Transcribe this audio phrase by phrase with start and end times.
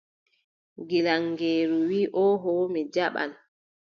[0.89, 3.31] Gilaŋeeru wii: ooho mi jaɓan.